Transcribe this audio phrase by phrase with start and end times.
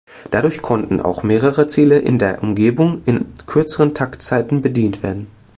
[0.31, 5.27] Dadurch konnten auch mehrere Ziele in der Umgebung in kürzeren Taktzeiten bedient werden.